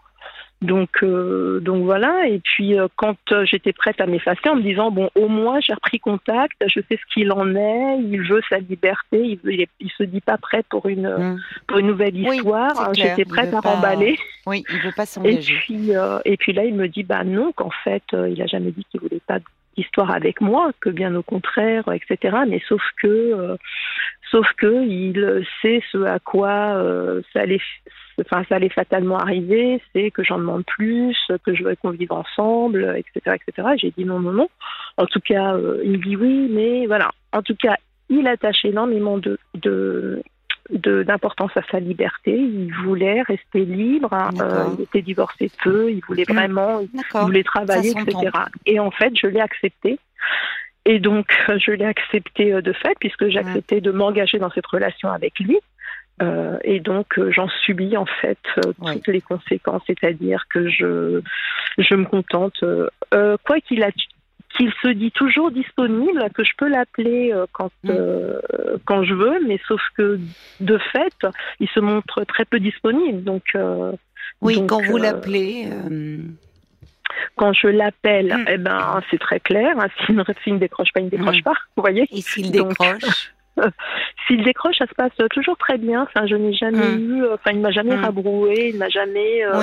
Donc, 0.61 1.03
euh, 1.03 1.61
donc 1.61 1.83
voilà. 1.85 2.27
Et 2.27 2.39
puis, 2.39 2.77
euh, 2.77 2.87
quand 2.97 3.17
euh, 3.31 3.45
j'étais 3.45 3.71
prête 3.71 4.01
à 4.01 4.05
m'effacer 4.05 4.49
en 4.49 4.57
me 4.57 4.61
disant, 4.61 4.91
bon, 4.91 5.09
au 5.15 5.29
moins 5.29 5.61
j'ai 5.61 5.73
repris 5.73 5.99
contact, 5.99 6.61
je 6.65 6.81
sais 6.89 6.97
ce 6.97 7.13
qu'il 7.13 7.31
en 7.31 7.55
est, 7.55 7.99
il 8.01 8.21
veut 8.21 8.41
sa 8.49 8.57
liberté, 8.57 9.21
il, 9.23 9.37
veut, 9.37 9.53
il, 9.79 9.91
se 9.97 10.03
dit 10.03 10.19
pas 10.19 10.37
prêt 10.37 10.63
pour 10.69 10.87
une, 10.87 11.07
mmh. 11.07 11.39
pour 11.65 11.77
une 11.77 11.87
nouvelle 11.87 12.17
histoire. 12.17 12.93
j'étais 12.93 13.23
prête 13.23 13.53
à 13.53 13.61
remballer. 13.61 14.17
Oui, 14.45 14.63
il 14.69 14.79
veut 14.81 14.91
pas 14.95 15.05
s'engager. 15.05 15.53
Et 15.53 15.57
puis, 15.57 15.91
et 16.25 16.37
puis 16.37 16.53
là, 16.53 16.65
il 16.65 16.75
me 16.75 16.89
dit, 16.89 17.03
bah 17.03 17.23
non, 17.23 17.53
qu'en 17.53 17.71
fait, 17.83 18.03
il 18.11 18.41
a 18.41 18.47
jamais 18.47 18.71
dit 18.71 18.85
qu'il 18.91 18.99
voulait 18.99 19.21
pas 19.25 19.39
d'histoire 19.75 20.11
avec 20.11 20.41
moi, 20.41 20.71
que 20.79 20.89
bien 20.89 21.15
au 21.15 21.23
contraire, 21.23 21.83
etc. 21.91 22.37
Mais 22.47 22.61
sauf 22.67 22.81
que 23.01 23.57
Sauf 24.31 24.47
que 24.57 24.85
il 24.85 25.43
sait 25.61 25.81
ce 25.91 26.03
à 26.03 26.19
quoi 26.19 26.75
euh, 26.75 27.21
ça 27.33 27.41
allait, 27.41 27.61
enfin 28.19 28.43
ça 28.47 28.55
allait 28.55 28.69
fatalement 28.69 29.17
arriver, 29.17 29.81
c'est 29.91 30.11
que 30.11 30.23
j'en 30.23 30.37
demande 30.37 30.65
plus, 30.65 31.17
que 31.43 31.55
je 31.55 31.63
veux 31.63 31.75
qu'on 31.75 31.91
vive 31.91 32.11
ensemble, 32.11 32.95
etc., 32.97 33.37
etc. 33.37 33.69
J'ai 33.77 33.91
dit 33.91 34.05
non, 34.05 34.19
non, 34.19 34.33
non. 34.33 34.49
En 34.97 35.07
tout 35.07 35.21
cas, 35.21 35.55
euh, 35.55 35.81
il 35.83 35.91
me 35.93 35.97
dit 35.97 36.15
oui, 36.15 36.47
mais 36.51 36.85
voilà. 36.85 37.09
En 37.33 37.41
tout 37.41 37.55
cas, 37.55 37.75
il 38.09 38.27
attache 38.27 38.65
énormément 38.65 39.17
de 39.17 40.21
d'importance 40.71 41.51
à 41.55 41.61
sa 41.71 41.79
liberté. 41.79 42.37
Il 42.37 42.73
voulait 42.83 43.21
rester 43.21 43.65
libre. 43.65 44.13
Hein. 44.13 44.29
Euh, 44.39 44.65
il 44.77 44.83
était 44.83 45.01
divorcé 45.01 45.51
peu. 45.63 45.91
Il 45.91 46.01
voulait 46.07 46.25
mmh. 46.27 46.33
vraiment, 46.33 46.81
il 46.81 47.19
voulait 47.21 47.43
travailler, 47.43 47.91
etc. 47.91 48.31
Et 48.65 48.79
en 48.79 48.91
fait, 48.91 49.13
je 49.15 49.27
l'ai 49.27 49.41
accepté. 49.41 49.99
Et 50.85 50.99
donc, 50.99 51.27
je 51.47 51.71
l'ai 51.71 51.85
accepté 51.85 52.53
euh, 52.53 52.61
de 52.61 52.73
fait, 52.73 52.95
puisque 52.99 53.27
j'ai 53.27 53.39
accepté 53.39 53.81
de 53.81 53.91
m'engager 53.91 54.39
dans 54.39 54.49
cette 54.49 54.65
relation 54.65 55.09
avec 55.11 55.39
lui. 55.39 55.59
Euh, 56.21 56.57
et 56.63 56.79
donc, 56.79 57.17
euh, 57.17 57.31
j'en 57.31 57.47
subis 57.47 57.95
en 57.95 58.05
fait 58.05 58.39
toutes 58.55 59.07
les 59.07 59.21
conséquences, 59.21 59.83
c'est-à-dire 59.87 60.45
que 60.49 60.67
je, 60.67 61.21
je 61.77 61.95
me 61.95 62.05
contente, 62.05 62.63
quoi 63.11 63.61
qu'il 63.61 63.83
qu'il 64.55 64.71
se 64.81 64.87
dit 64.89 65.11
toujours 65.11 65.51
disponible, 65.51 66.27
que 66.33 66.43
je 66.43 66.51
peux 66.57 66.67
l'appeler 66.67 67.33
quand 67.51 67.71
mm. 67.83 67.93
quand 68.85 69.03
je 69.03 69.13
veux, 69.13 69.39
mais 69.47 69.59
sauf 69.67 69.81
que 69.95 70.19
de 70.59 70.77
fait, 70.91 71.15
il 71.59 71.69
se 71.69 71.79
montre 71.79 72.23
très 72.23 72.45
peu 72.45 72.59
disponible. 72.59 73.23
Donc 73.23 73.55
oui, 74.41 74.65
quand 74.67 74.81
vous 74.81 74.97
l'appelez, 74.97 75.69
quand 77.35 77.53
je 77.53 77.67
l'appelle, 77.67 78.33
mm. 78.33 78.45
eh 78.49 78.57
ben, 78.57 79.01
c'est 79.09 79.19
très 79.19 79.39
clair. 79.39 79.75
Hein, 79.79 79.87
s'il 80.05 80.15
ne 80.15 80.59
décroche 80.59 80.89
pas, 80.93 80.99
il 80.99 81.05
ne 81.05 81.09
décroche 81.09 81.39
mm. 81.39 81.43
pas. 81.43 81.53
Vous 81.75 81.81
voyez 81.81 82.07
Et 82.11 82.21
s'il 82.21 82.51
décroche 82.51 83.33
S'il 84.27 84.43
décroche, 84.43 84.77
ça 84.77 84.87
se 84.87 84.93
passe 84.93 85.11
toujours 85.31 85.57
très 85.57 85.77
bien. 85.77 86.03
Enfin, 86.03 86.25
je 86.27 86.35
n'ai 86.35 86.53
jamais 86.53 86.93
eu, 86.93 87.25
enfin, 87.25 87.51
il 87.51 87.59
m'a 87.59 87.71
jamais 87.71 87.95
rabroué, 87.95 88.69
il 88.73 88.77
m'a 88.77 88.87
jamais, 88.87 89.43
euh, 89.43 89.59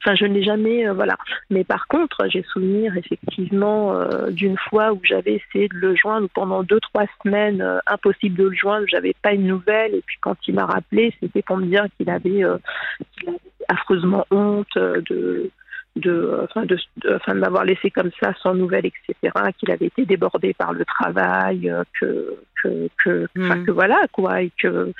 enfin, 0.00 0.14
je 0.14 0.24
ne 0.24 0.34
l'ai 0.34 0.42
jamais, 0.42 0.86
euh, 0.86 0.92
voilà. 0.92 1.16
Mais 1.50 1.64
par 1.64 1.86
contre, 1.86 2.26
j'ai 2.28 2.42
souvenir 2.42 2.96
effectivement 2.96 3.94
euh, 3.94 4.30
d'une 4.30 4.56
fois 4.56 4.92
où 4.92 5.00
j'avais 5.02 5.34
essayé 5.34 5.68
de 5.68 5.76
le 5.76 5.96
joindre 5.96 6.28
pendant 6.34 6.62
deux 6.62 6.80
trois 6.80 7.06
semaines, 7.22 7.64
impossible 7.86 8.36
de 8.36 8.44
le 8.44 8.54
joindre, 8.54 8.86
j'avais 8.88 9.14
pas 9.22 9.32
une 9.32 9.46
nouvelle. 9.46 9.94
Et 9.94 10.02
puis 10.06 10.16
quand 10.20 10.36
il 10.46 10.54
m'a 10.54 10.66
rappelé, 10.66 11.14
c'était 11.20 11.42
pour 11.42 11.56
me 11.56 11.66
dire 11.66 11.86
qu'il 11.96 12.10
avait, 12.10 12.42
avait 12.44 13.38
affreusement 13.68 14.26
honte 14.30 14.76
de 14.76 15.50
de, 15.98 16.40
enfin 16.44 16.64
de, 16.64 16.78
de 16.96 17.32
m'avoir 17.32 17.64
laissé 17.64 17.90
comme 17.90 18.10
ça 18.20 18.32
sans 18.42 18.54
nouvelles, 18.54 18.86
etc., 18.86 19.32
qu'il 19.58 19.70
avait 19.70 19.86
été 19.86 20.04
débordé 20.06 20.54
par 20.54 20.72
le 20.72 20.84
travail, 20.84 21.68
euh, 21.68 21.82
que, 22.00 22.36
que, 22.62 22.88
que, 23.02 23.28
hmm. 23.34 23.66
que 23.66 23.70
voilà, 23.70 24.00
quoi, 24.12 24.42
et 24.42 24.52
que, 24.60 24.92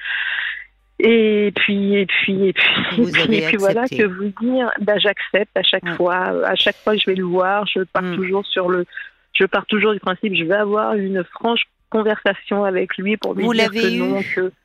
Et 1.01 1.53
puis, 1.55 1.95
et 1.95 2.07
puis, 2.07 2.49
et 2.49 2.53
puis, 2.53 3.03
et 3.03 3.47
puis, 3.47 3.57
voilà 3.57 3.87
que 3.87 4.03
vous 4.03 4.33
dire, 4.41 4.71
bah, 4.81 4.99
j'accepte 4.99 5.57
à 5.57 5.63
chaque 5.63 5.89
fois. 5.97 6.45
À 6.45 6.57
chaque 6.57 6.77
fois 6.77 6.95
que 6.95 7.01
je 7.01 7.11
vais 7.11 7.17
le 7.17 7.25
voir, 7.25 7.67
je 7.67 7.83
pars 7.85 8.03
mm. 8.03 8.17
toujours 8.17 8.45
sur 8.47 8.69
le, 8.69 8.85
je 9.33 9.45
pars 9.45 9.67
toujours 9.67 9.93
du 9.93 10.01
principe, 10.01 10.35
je 10.35 10.45
vais 10.45 10.57
avoir 10.57 10.95
une 10.95 11.23
franche 11.25 11.63
conversation 11.91 12.65
avec 12.65 12.97
lui 12.99 13.17
pour 13.17 13.35
lui 13.35 13.45
vous 13.45 13.55
dire 13.55 13.71
que 13.71 13.95
eu, 13.95 13.99
non. 13.99 14.21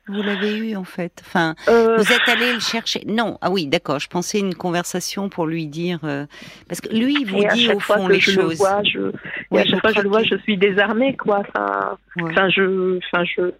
Vous 0.08 0.22
l'avez 0.22 0.56
eu 0.58 0.76
en 0.76 0.84
fait. 0.84 1.22
Enfin, 1.24 1.54
euh, 1.68 1.96
vous 1.96 2.12
êtes 2.12 2.28
allé 2.28 2.52
le 2.52 2.60
chercher. 2.60 3.02
Non, 3.06 3.38
ah 3.40 3.50
oui, 3.50 3.66
d'accord. 3.66 3.98
Je 3.98 4.08
pensais 4.08 4.38
une 4.38 4.54
conversation 4.54 5.28
pour 5.28 5.46
lui 5.46 5.66
dire 5.66 6.00
euh, 6.04 6.26
parce 6.68 6.80
que 6.80 6.88
lui 6.94 7.16
il 7.20 7.26
vous 7.26 7.44
dit 7.54 7.72
au 7.72 7.80
fond 7.80 8.08
les 8.08 8.20
choses. 8.20 8.50
Le 8.50 8.56
vois, 8.56 8.82
je, 8.82 9.10
et 9.52 9.60
à 9.60 9.64
chaque 9.64 9.80
fois 9.80 9.90
que 9.92 9.96
je 9.96 10.02
le 10.02 10.08
vois, 10.08 10.22
je 10.22 10.36
suis 10.38 10.58
désarmée 10.58 11.16
quoi. 11.16 11.40
Enfin, 11.40 11.96
enfin 12.20 12.48
je, 12.50 12.98
enfin 12.98 13.24
je. 13.24 13.52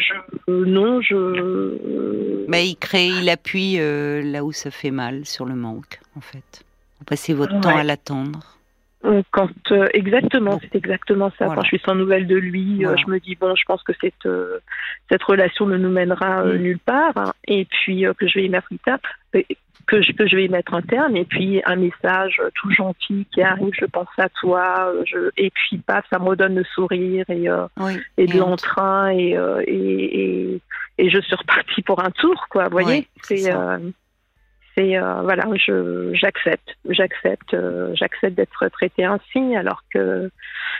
Je, 0.00 0.52
non, 0.52 1.00
je. 1.00 2.46
Mais 2.48 2.66
il 2.66 2.76
crée, 2.76 3.08
il 3.08 3.28
appuie 3.28 3.76
euh, 3.78 4.22
là 4.22 4.44
où 4.44 4.52
ça 4.52 4.70
fait 4.70 4.90
mal 4.90 5.24
sur 5.26 5.44
le 5.44 5.54
manque, 5.54 6.00
en 6.16 6.20
fait. 6.20 6.64
Vous 6.98 7.04
passez 7.04 7.34
votre 7.34 7.58
temps 7.60 7.76
à 7.76 7.84
l'attendre. 7.84 8.58
Euh, 9.04 9.22
quand 9.30 9.48
euh, 9.70 9.88
exactement, 9.94 10.60
c'est 10.60 10.74
exactement 10.74 11.32
ça. 11.38 11.46
Quand 11.46 11.62
je 11.62 11.68
suis 11.68 11.82
sans 11.86 11.94
nouvelles 11.94 12.26
de 12.26 12.36
lui, 12.36 12.84
euh, 12.84 12.96
je 12.98 13.10
me 13.10 13.18
dis 13.18 13.34
bon, 13.34 13.54
je 13.56 13.64
pense 13.66 13.82
que 13.82 13.92
cette 13.98 14.28
cette 15.10 15.22
relation 15.22 15.66
ne 15.66 15.78
nous 15.78 15.88
mènera 15.88 16.44
mm. 16.44 16.56
nulle 16.56 16.78
part, 16.78 17.16
hein, 17.16 17.32
et 17.48 17.64
puis 17.64 18.04
que 18.18 18.28
je 18.28 18.38
vais 18.38 18.44
y 18.44 18.48
mettre 18.50 18.68
une 18.70 18.78
tape, 18.78 19.06
que 19.86 20.02
je, 20.02 20.12
que 20.12 20.26
je 20.26 20.36
vais 20.36 20.44
y 20.44 20.48
mettre 20.48 20.74
un 20.74 20.82
terme, 20.82 21.16
et 21.16 21.24
puis 21.24 21.62
un 21.64 21.76
message 21.76 22.40
tout 22.54 22.70
gentil 22.70 23.26
qui 23.32 23.42
arrive, 23.42 23.72
je 23.78 23.86
pense 23.86 24.08
à 24.18 24.28
toi, 24.28 24.92
je, 25.04 25.30
et 25.36 25.50
puis 25.50 25.78
paf, 25.78 26.04
ça 26.10 26.18
me 26.18 26.24
redonne 26.24 26.54
le 26.54 26.64
sourire 26.64 27.24
et 27.28 27.46
et 28.16 28.26
de 28.26 28.38
l'entrain 28.38 29.10
et, 29.10 29.36
et, 29.66 30.60
et 30.98 31.10
je 31.10 31.20
suis 31.20 31.34
repartie 31.34 31.82
pour 31.82 32.04
un 32.04 32.10
tour, 32.10 32.46
quoi. 32.50 32.64
Vous 32.64 32.78
voyez, 32.78 33.08
c'est 33.22 33.38
c'est 33.38 33.54
euh, 33.54 33.78
voilà, 35.22 35.44
je 35.54 36.10
j'accepte, 36.14 36.76
j'accepte, 36.88 37.54
euh, 37.54 37.94
j'accepte 37.94 38.34
d'être 38.34 38.68
traité 38.68 39.04
ainsi, 39.04 39.56
alors 39.56 39.82
que 39.92 40.30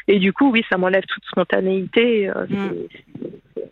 et 0.08 0.18
du 0.18 0.32
coup, 0.32 0.50
oui, 0.50 0.64
ça 0.70 0.76
m'enlève 0.76 1.04
toute 1.06 1.24
spontanéité. 1.24 2.28
Euh. 2.28 2.46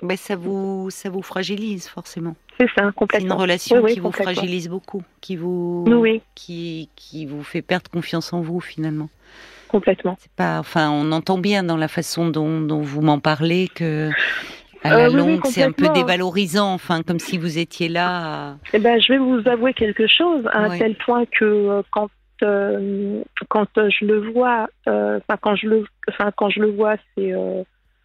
Mais 0.03 0.17
ça 0.17 0.37
vous 0.37 0.91
ça 0.91 1.11
vous 1.11 1.23
fragilise 1.23 1.89
forcément. 1.89 2.37
C'est 2.59 2.69
ça, 2.77 2.91
complètement. 2.93 3.29
C'est 3.29 3.35
une 3.35 3.41
relation 3.41 3.85
qui 3.85 4.01
vous 4.01 4.13
fragilise 4.13 4.69
beaucoup, 4.69 5.03
qui 5.21 5.37
vous 5.37 5.85
oui. 5.89 6.23
qui 6.35 6.89
qui 6.97 7.27
vous 7.27 7.43
fait 7.43 7.63
perdre 7.63 7.91
confiance 7.91 8.33
en 8.33 8.41
vous 8.41 8.61
finalement. 8.61 9.09
Complètement. 9.69 10.17
C'est 10.19 10.33
pas, 10.33 10.59
enfin, 10.59 10.91
on 10.91 11.13
entend 11.13 11.37
bien 11.37 11.63
dans 11.63 11.77
la 11.77 11.89
façon 11.89 12.29
dont, 12.29 12.63
dont 12.63 12.81
vous 12.81 13.03
m'en 13.03 13.19
parlez 13.19 13.69
que 13.69 14.11
à 14.85 14.91
la 14.91 15.07
euh, 15.07 15.11
longue, 15.11 15.41
c'est 15.45 15.63
un 15.63 15.73
peu 15.73 15.89
dévalorisant, 15.89 16.73
enfin, 16.73 17.03
comme 17.03 17.19
si 17.19 17.39
vous 17.39 17.59
étiez 17.59 17.89
là. 17.89 18.57
Eh 18.73 18.79
ben, 18.79 19.01
je 19.01 19.13
vais 19.13 19.19
vous 19.19 19.43
avouer 19.49 19.75
quelque 19.75 20.07
chose, 20.07 20.45
à 20.53 20.61
un 20.61 20.79
tel 20.79 20.95
point 20.97 21.25
que 21.27 21.45
euh, 21.45 21.83
quand 21.91 22.09
euh, 22.43 23.23
quand 23.49 23.67
je 23.77 24.05
le 24.05 24.31
vois, 24.31 24.69
enfin 24.87 25.37
quand 25.41 25.57
je 25.57 25.67
le, 25.67 25.85
enfin 26.09 26.31
quand 26.37 26.51
je 26.51 26.61
le 26.61 26.71
vois, 26.71 26.95
c'est 27.17 27.33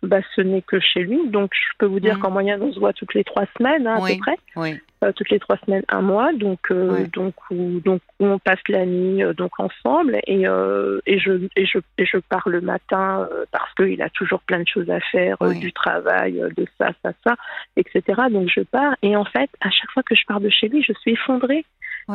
bah, 0.03 0.19
ce 0.35 0.41
n'est 0.41 0.61
que 0.61 0.79
chez 0.79 1.01
lui. 1.01 1.27
Donc, 1.27 1.51
je 1.53 1.77
peux 1.77 1.85
vous 1.85 1.99
dire 1.99 2.17
mm. 2.17 2.19
qu'en 2.19 2.31
moyenne, 2.31 2.61
on 2.61 2.71
se 2.71 2.79
voit 2.79 2.93
toutes 2.93 3.13
les 3.13 3.23
trois 3.23 3.45
semaines, 3.57 3.87
hein, 3.87 3.95
à 4.03 4.07
peu 4.07 4.17
près. 4.17 4.37
Oui. 4.55 4.79
Euh, 5.03 5.11
toutes 5.13 5.29
les 5.29 5.39
trois 5.39 5.57
semaines, 5.65 5.83
un 5.89 6.01
mois. 6.01 6.31
Donc, 6.33 6.59
euh, 6.71 7.07
donc, 7.13 7.33
où, 7.51 7.79
donc, 7.79 8.01
on 8.19 8.39
passe 8.39 8.61
la 8.69 8.85
nuit 8.85 9.23
euh, 9.23 9.33
donc 9.33 9.59
ensemble. 9.59 10.19
Et, 10.27 10.43
et, 10.43 11.19
je, 11.19 11.47
et, 11.55 11.65
je, 11.65 11.79
et 11.97 12.05
je 12.05 12.17
pars 12.17 12.47
le 12.47 12.61
matin 12.61 13.27
parce 13.51 13.73
qu'il 13.75 14.01
a 14.01 14.09
toujours 14.09 14.41
plein 14.41 14.59
de 14.59 14.67
choses 14.67 14.89
à 14.89 14.99
faire, 14.99 15.37
du 15.59 15.71
travail, 15.73 16.43
de 16.55 16.65
ça, 16.77 16.89
ça, 17.03 17.11
ça, 17.25 17.35
etc. 17.75 18.23
Donc, 18.31 18.49
je 18.53 18.61
pars. 18.61 18.95
Et 19.01 19.15
en 19.15 19.25
fait, 19.25 19.49
à 19.61 19.69
chaque 19.69 19.91
fois 19.91 20.03
que 20.03 20.15
je 20.15 20.25
pars 20.25 20.39
de 20.39 20.49
chez 20.49 20.67
lui, 20.67 20.83
je 20.83 20.93
suis 20.93 21.11
effondrée. 21.11 21.65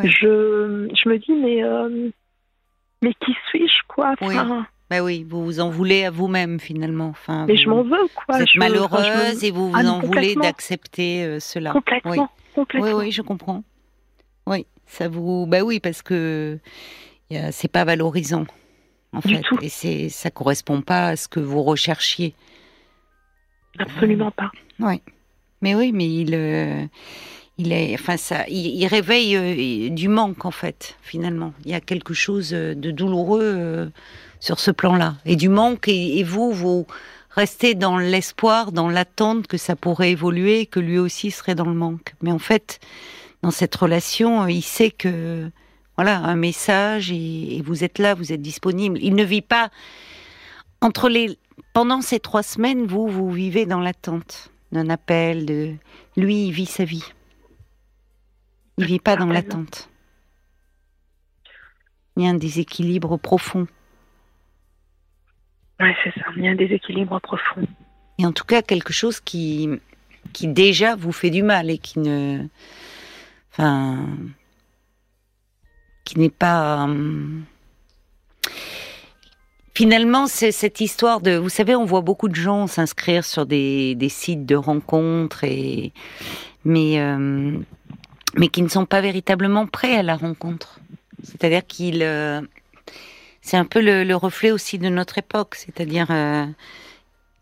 Je, 0.04 0.88
je 0.94 1.08
me 1.08 1.18
dis, 1.18 1.32
mais, 1.32 1.62
mais 3.02 3.14
qui 3.14 3.34
suis-je, 3.48 3.86
quoi? 3.88 4.14
Bah 4.90 5.02
oui, 5.02 5.24
vous 5.28 5.44
vous 5.44 5.60
en 5.60 5.68
voulez 5.68 6.04
à 6.04 6.10
vous-même 6.10 6.58
finalement. 6.58 7.08
Enfin, 7.08 7.44
mais 7.46 7.56
je 7.56 7.68
m'en 7.68 7.82
veux 7.82 8.08
quoi. 8.14 8.36
Vous 8.36 8.42
êtes 8.42 8.56
malheureuse 8.56 9.44
et 9.44 9.50
vous 9.50 9.70
vous 9.70 9.76
ah, 9.76 9.84
en 9.84 10.00
voulez 10.00 10.34
d'accepter 10.34 11.24
euh, 11.24 11.40
cela. 11.40 11.72
Complètement, 11.72 12.12
oui. 12.12 12.18
complètement. 12.54 12.88
Oui, 12.88 13.04
oui, 13.06 13.12
je 13.12 13.20
comprends. 13.20 13.62
Oui, 14.46 14.66
ça 14.86 15.08
vous. 15.08 15.46
Bah 15.46 15.60
oui, 15.62 15.78
parce 15.78 16.00
que 16.00 16.58
c'est 17.50 17.70
pas 17.70 17.84
valorisant 17.84 18.46
en 19.12 19.20
fait, 19.20 19.42
et 19.62 19.68
c'est 19.68 20.08
ça 20.08 20.30
correspond 20.30 20.80
pas 20.80 21.08
à 21.08 21.16
ce 21.16 21.28
que 21.28 21.40
vous 21.40 21.62
recherchiez. 21.62 22.34
Absolument 23.78 24.30
pas. 24.30 24.50
Oui, 24.80 25.02
mais 25.60 25.74
oui, 25.74 25.92
mais 25.92 26.06
il. 26.06 26.34
Euh, 26.34 26.86
il 27.60 27.72
est, 27.72 27.92
enfin 27.94 28.16
ça, 28.16 28.44
il, 28.48 28.86
réveille 28.86 29.34
euh, 29.34 29.88
du 29.90 30.06
manque 30.06 30.44
en 30.44 30.52
fait. 30.52 30.96
Finalement, 31.02 31.52
il 31.64 31.72
y 31.72 31.74
a 31.74 31.80
quelque 31.80 32.14
chose 32.14 32.50
de 32.50 32.90
douloureux 32.92 33.90
sur 34.40 34.60
ce 34.60 34.70
plan-là 34.70 35.16
et 35.24 35.36
du 35.36 35.48
manque 35.48 35.88
et, 35.88 36.22
vous 36.22 36.52
vous 36.52 36.86
restez 37.30 37.74
dans 37.74 37.98
l'espoir, 37.98 38.72
dans 38.72 38.88
l'attente 38.88 39.46
que 39.46 39.56
ça 39.56 39.76
pourrait 39.76 40.10
évoluer, 40.10 40.66
que 40.66 40.80
lui 40.80 40.98
aussi 40.98 41.30
serait 41.30 41.54
dans 41.54 41.66
le 41.66 41.74
manque. 41.74 42.14
Mais 42.22 42.32
en 42.32 42.38
fait, 42.38 42.80
dans 43.42 43.50
cette 43.50 43.74
relation, 43.74 44.46
il 44.46 44.62
sait 44.62 44.90
que 44.90 45.50
voilà 45.96 46.18
un 46.18 46.36
message 46.36 47.10
et, 47.10 47.62
vous 47.64 47.84
êtes 47.84 47.98
là, 47.98 48.14
vous 48.14 48.32
êtes 48.32 48.42
disponible. 48.42 48.98
Il 49.02 49.14
ne 49.14 49.24
vit 49.24 49.42
pas 49.42 49.70
entre 50.80 51.08
les 51.08 51.38
pendant 51.72 52.00
ces 52.00 52.18
trois 52.18 52.42
semaines, 52.42 52.86
vous 52.86 53.08
vous 53.08 53.30
vivez 53.30 53.66
dans 53.66 53.80
l'attente 53.80 54.50
d'un 54.72 54.90
appel. 54.90 55.46
De 55.46 55.74
lui, 56.16 56.46
il 56.46 56.52
vit 56.52 56.66
sa 56.66 56.84
vie. 56.84 57.04
Il 58.78 58.86
vit 58.86 59.00
pas 59.00 59.16
dans 59.16 59.26
l'attente. 59.26 59.88
Il 62.16 62.24
y 62.24 62.26
a 62.26 62.30
un 62.30 62.34
déséquilibre 62.34 63.16
profond. 63.16 63.66
Oui, 65.80 65.90
c'est 66.02 66.12
ça. 66.18 66.26
Il 66.36 66.44
y 66.44 66.48
a 66.48 66.50
un 66.50 66.56
déséquilibre 66.56 67.20
profond. 67.20 67.66
Et 68.18 68.26
en 68.26 68.32
tout 68.32 68.44
cas, 68.44 68.62
quelque 68.62 68.92
chose 68.92 69.20
qui, 69.20 69.68
qui 70.32 70.48
déjà 70.48 70.96
vous 70.96 71.12
fait 71.12 71.30
du 71.30 71.42
mal 71.42 71.70
et 71.70 71.78
qui 71.78 72.00
ne. 72.00 72.46
Enfin. 73.52 74.06
qui 76.04 76.18
n'est 76.18 76.30
pas. 76.30 76.84
Hum, 76.84 77.44
finalement, 79.74 80.26
c'est 80.26 80.52
cette 80.52 80.80
histoire 80.80 81.20
de. 81.20 81.36
Vous 81.36 81.48
savez, 81.48 81.76
on 81.76 81.84
voit 81.84 82.00
beaucoup 82.00 82.28
de 82.28 82.34
gens 82.34 82.66
s'inscrire 82.66 83.24
sur 83.24 83.46
des, 83.46 83.94
des, 83.94 84.08
sites 84.08 84.46
de 84.46 84.56
rencontres, 84.56 85.44
et, 85.44 85.92
mais, 86.64 87.00
hum, 87.00 87.64
mais 88.36 88.48
qui 88.48 88.62
ne 88.62 88.68
sont 88.68 88.86
pas 88.86 89.00
véritablement 89.00 89.66
prêts 89.66 89.96
à 89.96 90.02
la 90.02 90.16
rencontre. 90.16 90.80
C'est-à-dire 91.22 91.64
qu'ils. 91.66 92.02
Euh, 92.02 92.40
c'est 93.48 93.56
un 93.56 93.64
peu 93.64 93.80
le, 93.80 94.14
reflet 94.14 94.50
aussi 94.50 94.78
de 94.78 94.90
notre 94.90 95.16
époque, 95.16 95.54
c'est-à-dire, 95.54 96.10
euh, 96.10 96.44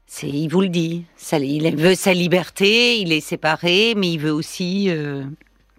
c'est, 0.07 0.29
il 0.29 0.47
vous 0.47 0.61
le 0.61 0.69
dit, 0.69 1.05
ça, 1.17 1.41
il 1.41 1.77
veut 1.77 1.97
sa 1.97 2.15
liberté, 2.15 3.01
il 3.01 3.13
est 3.13 3.21
séparé, 3.21 3.95
mais 3.97 4.13
il 4.13 4.19
veut 4.19 4.31
aussi 4.31 4.89
euh, 4.89 5.25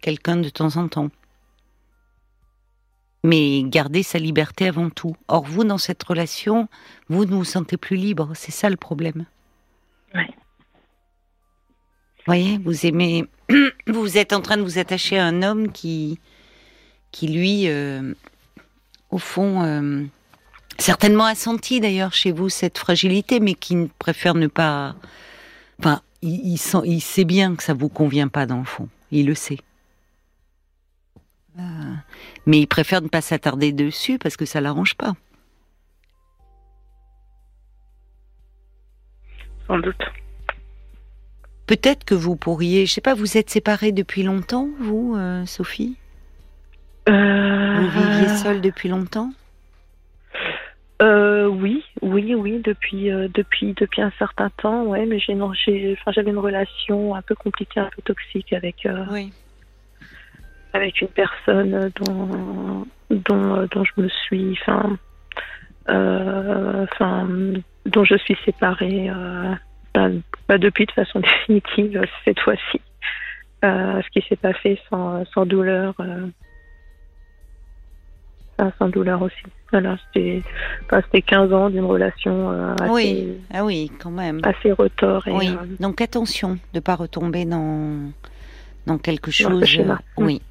quelqu'un 0.01 0.35
de 0.35 0.49
temps 0.49 0.75
en 0.75 0.89
temps. 0.89 1.07
Mais 3.23 3.63
garder 3.63 4.03
sa 4.03 4.19
liberté 4.19 4.67
avant 4.67 4.89
tout. 4.89 5.15
Or, 5.29 5.45
vous, 5.45 5.63
dans 5.63 5.77
cette 5.77 6.03
relation, 6.03 6.67
vous 7.07 7.23
ne 7.23 7.31
vous 7.31 7.45
sentez 7.45 7.77
plus 7.77 7.95
libre, 7.95 8.31
c'est 8.35 8.51
ça 8.51 8.69
le 8.69 8.75
problème. 8.75 9.25
Oui. 10.13 10.25
Vous 12.17 12.23
voyez, 12.25 12.57
vous 12.57 12.85
aimez, 12.85 13.23
vous 13.87 14.17
êtes 14.17 14.33
en 14.33 14.41
train 14.41 14.57
de 14.57 14.63
vous 14.63 14.77
attacher 14.77 15.17
à 15.17 15.25
un 15.25 15.41
homme 15.41 15.71
qui, 15.71 16.19
qui 17.11 17.29
lui, 17.29 17.69
euh, 17.69 18.13
au 19.09 19.19
fond, 19.19 20.09
certainement 20.79 21.25
a 21.25 21.35
senti 21.35 21.79
d'ailleurs 21.79 22.13
chez 22.13 22.31
vous 22.31 22.49
cette 22.49 22.77
fragilité, 22.77 23.39
mais 23.39 23.53
qui 23.53 23.89
préfère 23.99 24.35
ne 24.35 24.47
pas. 24.47 24.95
Enfin, 25.79 26.01
il, 26.21 26.57
sent, 26.57 26.79
il 26.85 27.01
sait 27.01 27.25
bien 27.25 27.55
que 27.55 27.63
ça 27.63 27.73
vous 27.73 27.89
convient 27.89 28.27
pas 28.27 28.45
dans 28.45 28.59
le 28.59 28.65
fond. 28.65 28.89
Il 29.11 29.27
le 29.27 29.35
sait. 29.35 29.59
Euh, 31.59 31.61
mais 32.45 32.59
il 32.59 32.67
préfère 32.67 33.01
ne 33.01 33.07
pas 33.07 33.21
s'attarder 33.21 33.71
dessus 33.71 34.17
parce 34.19 34.37
que 34.37 34.45
ça 34.45 34.61
l'arrange 34.61 34.95
pas. 34.95 35.13
Sans 39.67 39.79
doute. 39.79 40.01
Peut-être 41.65 42.05
que 42.05 42.15
vous 42.15 42.37
pourriez, 42.37 42.85
je 42.85 42.93
sais 42.93 43.01
pas, 43.01 43.13
vous 43.13 43.37
êtes 43.37 43.49
séparés 43.49 43.91
depuis 43.91 44.23
longtemps, 44.23 44.69
vous, 44.79 45.15
euh, 45.17 45.45
Sophie? 45.45 45.97
Euh... 47.09 47.81
Vous 47.81 47.89
viviez 47.89 48.37
seule 48.37 48.61
depuis 48.61 48.87
longtemps? 48.87 49.31
Euh, 51.01 51.45
oui, 51.45 51.83
oui, 52.01 52.33
oui, 52.33 52.59
depuis 52.63 53.11
euh, 53.11 53.27
depuis 53.31 53.73
depuis 53.73 54.01
un 54.01 54.11
certain 54.17 54.49
temps, 54.49 54.83
ouais, 54.85 55.05
mais 55.05 55.19
j'ai 55.19 55.39
enfin 55.39 56.11
j'avais 56.11 56.31
une 56.31 56.39
relation 56.39 57.13
un 57.13 57.21
peu 57.21 57.35
compliquée, 57.35 57.79
un 57.79 57.89
peu 57.95 58.01
toxique 58.01 58.51
avec 58.51 58.85
euh, 58.87 59.05
avec 60.73 60.99
une 61.01 61.09
personne 61.09 61.91
dont 62.01 62.87
dont 63.11 63.67
dont 63.71 63.83
je 63.83 64.01
me 64.01 64.09
suis, 64.09 64.57
enfin 64.61 64.97
enfin 65.87 67.27
dont 67.85 68.03
je 68.03 68.17
suis 68.17 68.37
séparée, 68.43 69.11
pas, 69.93 70.09
pas, 70.47 70.57
depuis 70.57 70.87
de 70.87 70.91
façon 70.93 71.19
définitive 71.47 72.01
cette 72.25 72.39
fois-ci. 72.39 72.81
ce 73.61 74.09
qui 74.09 74.27
s'est 74.27 74.35
pas 74.35 74.53
fait 74.53 74.79
sans, 74.89 75.23
sans 75.25 75.45
douleur. 75.45 75.93
Sans 78.79 78.89
douleur 78.89 79.21
aussi. 79.21 79.35
Voilà, 79.71 79.97
c'était, 80.13 81.21
15 81.21 81.53
ans 81.53 81.69
d'une 81.69 81.83
relation 81.83 82.49
assez, 82.79 82.91
oui. 82.91 83.33
Ah 83.53 83.65
oui, 83.65 83.91
quand 83.99 84.11
même. 84.11 84.39
assez 84.43 84.71
retors. 84.71 85.27
Et, 85.27 85.31
oui. 85.31 85.49
Donc 85.79 85.99
attention 86.01 86.53
de 86.53 86.59
ne 86.75 86.79
pas 86.79 86.95
retomber 86.95 87.45
dans, 87.45 88.11
dans 88.85 88.97
quelque 88.97 89.29
chose. 89.31 89.77
oui. 90.17 90.41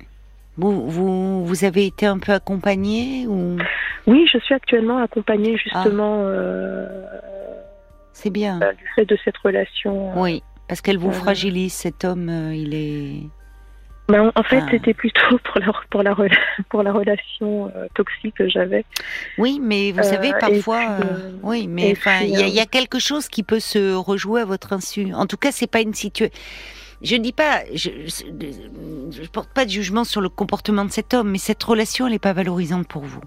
Vous, 0.59 0.89
vous, 0.89 1.45
vous 1.45 1.65
avez 1.65 1.87
été 1.87 2.07
un 2.07 2.19
peu 2.19 2.33
accompagnée 2.33 3.27
ou? 3.27 3.59
Oui, 4.07 4.27
je 4.33 4.39
suis 4.39 4.55
actuellement 4.55 4.99
accompagnée 4.99 5.57
justement. 5.59 6.23
Ah. 6.23 6.31
Euh, 6.31 7.05
C'est 8.13 8.31
bien. 8.31 8.61
Euh, 8.63 8.73
du 8.73 8.85
fait 8.95 9.05
de 9.05 9.19
cette 9.25 9.37
relation. 9.39 10.13
Euh, 10.13 10.23
oui, 10.23 10.43
parce 10.69 10.81
qu'elle 10.81 10.99
vous 10.99 11.13
fragilise. 11.13 11.75
Cet 11.75 12.05
homme, 12.05 12.31
il 12.55 12.75
est. 12.75 13.23
Ben, 14.09 14.31
en 14.35 14.43
fait, 14.43 14.63
ah. 14.63 14.69
c'était 14.71 14.95
plutôt 14.95 15.39
pour 15.45 15.61
la, 15.61 15.73
pour 15.91 16.03
la, 16.03 16.17
pour 16.69 16.83
la 16.83 16.93
relation 16.93 17.73
toxique 17.95 18.37
que 18.37 18.49
j'avais. 18.49 18.85
Oui, 19.39 19.61
mais 19.63 19.93
vous 19.93 20.03
savez, 20.03 20.33
parfois, 20.39 20.99
oui, 21.43 21.67
mais 21.69 21.93
enfin, 21.93 22.21
il 22.23 22.39
y, 22.39 22.51
y, 22.51 22.61
a 22.61 22.67
quelque 22.67 22.99
chose 22.99 23.29
qui 23.29 23.43
peut 23.43 23.61
se 23.61 23.95
rejouer 23.95 24.43
à 24.43 24.45
votre 24.45 24.73
insu. 24.73 25.13
En 25.15 25.27
tout 25.27 25.37
cas, 25.37 25.51
c'est 25.53 25.71
pas 25.71 25.81
une 25.81 25.95
situation 25.95 26.37
je 27.03 27.17
ne 27.17 27.23
dis 27.23 27.33
pas, 27.33 27.63
je, 27.75 27.91
ne 27.91 29.27
porte 29.27 29.51
pas 29.51 29.65
de 29.65 29.71
jugement 29.71 30.05
sur 30.05 30.21
le 30.21 30.29
comportement 30.29 30.85
de 30.85 30.91
cet 30.91 31.15
homme, 31.15 31.31
mais 31.31 31.39
cette 31.39 31.63
relation, 31.63 32.07
elle 32.07 32.13
n'est 32.13 32.19
pas 32.19 32.33
valorisante 32.33 32.89
pour 32.89 33.03
vous. 33.03 33.21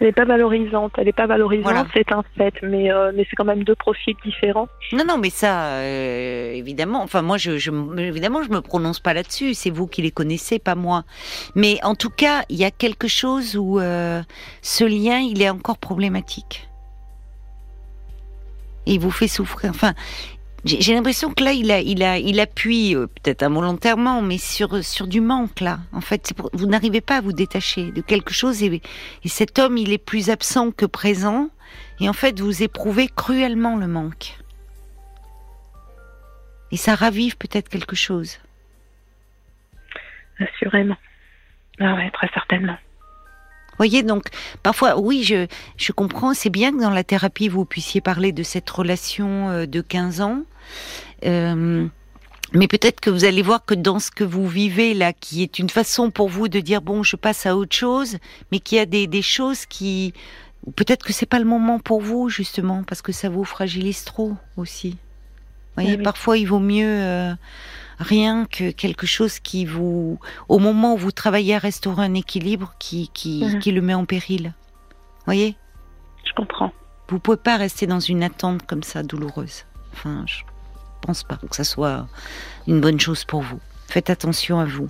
Elle 0.00 0.06
n'est 0.06 0.12
pas 0.12 0.24
valorisante, 0.24 0.92
elle 0.96 1.06
n'est 1.06 1.12
pas 1.12 1.26
valorisante, 1.26 1.88
c'est 1.92 2.12
un 2.12 2.22
fait, 2.36 2.54
mais, 2.62 2.92
euh, 2.92 3.10
mais 3.14 3.26
c'est 3.28 3.34
quand 3.34 3.44
même 3.44 3.64
deux 3.64 3.74
profils 3.74 4.14
différents. 4.24 4.68
Non, 4.92 5.04
non, 5.04 5.18
mais 5.18 5.30
ça, 5.30 5.78
euh, 5.78 6.52
évidemment, 6.52 7.02
enfin 7.02 7.20
moi, 7.22 7.36
je, 7.36 7.58
je, 7.58 7.72
évidemment, 7.98 8.44
je 8.44 8.50
me 8.50 8.60
prononce 8.60 9.00
pas 9.00 9.12
là-dessus, 9.12 9.54
c'est 9.54 9.70
vous 9.70 9.88
qui 9.88 10.02
les 10.02 10.12
connaissez, 10.12 10.60
pas 10.60 10.76
moi. 10.76 11.02
Mais 11.56 11.78
en 11.82 11.96
tout 11.96 12.10
cas, 12.10 12.44
il 12.48 12.56
y 12.58 12.64
a 12.64 12.70
quelque 12.70 13.08
chose 13.08 13.56
où 13.56 13.80
euh, 13.80 14.22
ce 14.62 14.84
lien, 14.84 15.18
il 15.18 15.42
est 15.42 15.50
encore 15.50 15.78
problématique. 15.78 16.68
il 18.88 19.00
vous 19.00 19.10
fait 19.10 19.28
souffrir. 19.28 19.70
Enfin, 19.70 19.94
j'ai 20.64 20.94
l'impression 20.94 21.32
que 21.32 21.44
là, 21.44 21.52
il, 21.52 21.70
a, 21.70 21.80
il, 21.80 22.02
a, 22.02 22.18
il 22.18 22.40
appuie, 22.40 22.94
euh, 22.94 23.06
peut-être 23.06 23.42
involontairement, 23.42 24.22
mais 24.22 24.38
sur, 24.38 24.84
sur 24.84 25.06
du 25.06 25.20
manque, 25.20 25.60
là. 25.60 25.78
En 25.92 26.00
fait, 26.00 26.32
vous 26.52 26.66
n'arrivez 26.66 27.00
pas 27.00 27.18
à 27.18 27.20
vous 27.20 27.32
détacher 27.32 27.92
de 27.92 28.00
quelque 28.00 28.32
chose 28.32 28.62
et, 28.62 28.82
et, 29.24 29.28
cet 29.28 29.58
homme, 29.58 29.76
il 29.76 29.92
est 29.92 29.98
plus 29.98 30.30
absent 30.30 30.72
que 30.72 30.86
présent. 30.86 31.48
Et 32.00 32.08
en 32.08 32.12
fait, 32.12 32.40
vous 32.40 32.62
éprouvez 32.62 33.08
cruellement 33.08 33.76
le 33.76 33.86
manque. 33.86 34.36
Et 36.70 36.76
ça 36.76 36.94
ravive 36.94 37.36
peut-être 37.36 37.68
quelque 37.68 37.96
chose. 37.96 38.38
Assurément. 40.38 40.96
Ah 41.80 41.96
très 42.12 42.28
certainement 42.34 42.76
voyez, 43.78 44.02
donc 44.02 44.26
parfois, 44.62 44.98
oui, 44.98 45.22
je, 45.24 45.46
je 45.76 45.92
comprends, 45.92 46.34
c'est 46.34 46.50
bien 46.50 46.72
que 46.72 46.80
dans 46.80 46.90
la 46.90 47.04
thérapie, 47.04 47.48
vous 47.48 47.64
puissiez 47.64 48.00
parler 48.00 48.32
de 48.32 48.42
cette 48.42 48.68
relation 48.68 49.48
euh, 49.48 49.66
de 49.66 49.80
15 49.80 50.20
ans. 50.20 50.42
Euh, 51.24 51.86
mais 52.52 52.66
peut-être 52.66 53.00
que 53.00 53.10
vous 53.10 53.24
allez 53.24 53.42
voir 53.42 53.64
que 53.64 53.74
dans 53.74 53.98
ce 53.98 54.10
que 54.10 54.24
vous 54.24 54.46
vivez 54.46 54.94
là, 54.94 55.12
qui 55.12 55.42
est 55.42 55.58
une 55.58 55.68
façon 55.68 56.10
pour 56.10 56.28
vous 56.28 56.48
de 56.48 56.60
dire 56.60 56.80
bon, 56.80 57.02
je 57.02 57.16
passe 57.16 57.46
à 57.46 57.56
autre 57.56 57.76
chose, 57.76 58.18
mais 58.50 58.60
qu'il 58.60 58.78
y 58.78 58.80
a 58.80 58.86
des, 58.86 59.06
des 59.06 59.22
choses 59.22 59.66
qui, 59.66 60.14
peut-être 60.76 61.04
que 61.04 61.12
c'est 61.12 61.26
pas 61.26 61.38
le 61.38 61.44
moment 61.44 61.78
pour 61.78 62.00
vous 62.00 62.28
justement 62.28 62.84
parce 62.84 63.02
que 63.02 63.12
ça 63.12 63.28
vous 63.28 63.44
fragilise 63.44 64.04
trop 64.04 64.34
aussi. 64.56 64.96
Vous 65.78 65.84
voyez, 65.84 66.02
parfois 66.02 66.36
il 66.38 66.46
vaut 66.46 66.58
mieux 66.58 66.88
euh, 66.88 67.34
rien 67.98 68.46
que 68.46 68.70
quelque 68.70 69.06
chose 69.06 69.38
qui 69.38 69.64
vous, 69.64 70.18
au 70.48 70.58
moment 70.58 70.94
où 70.94 70.96
vous 70.96 71.12
travaillez 71.12 71.54
à 71.54 71.58
restaurer 71.58 72.04
un 72.04 72.14
équilibre, 72.14 72.74
qui, 72.78 73.10
qui, 73.14 73.44
mhm. 73.44 73.58
qui 73.60 73.72
le 73.72 73.80
met 73.80 73.94
en 73.94 74.04
péril. 74.04 74.54
Voyez? 75.24 75.56
Je 76.24 76.32
comprends. 76.32 76.72
Vous 77.08 77.18
pouvez 77.18 77.36
pas 77.36 77.56
rester 77.56 77.86
dans 77.86 78.00
une 78.00 78.22
attente 78.22 78.66
comme 78.66 78.82
ça 78.82 79.02
douloureuse. 79.02 79.64
Enfin, 79.92 80.24
je 80.26 80.42
pense 81.00 81.22
pas 81.22 81.36
que 81.36 81.56
ça 81.56 81.64
soit 81.64 82.06
une 82.66 82.80
bonne 82.80 83.00
chose 83.00 83.24
pour 83.24 83.42
vous. 83.42 83.60
Faites 83.86 84.10
attention 84.10 84.58
à 84.58 84.64
vous. 84.64 84.88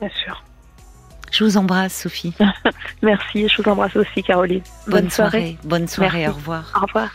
Bien 0.00 0.10
sûr. 0.10 0.44
Je 1.32 1.44
vous 1.44 1.56
embrasse, 1.56 2.02
Sophie. 2.02 2.34
Merci, 3.02 3.48
je 3.48 3.62
vous 3.62 3.68
embrasse 3.68 3.96
aussi, 3.96 4.22
Caroline. 4.22 4.62
Bonne, 4.86 5.10
soirée. 5.10 5.56
Bonne 5.64 5.88
soirée, 5.88 6.28
au 6.28 6.32
revoir. 6.32 6.72
Au 6.76 6.86
revoir. 6.86 7.10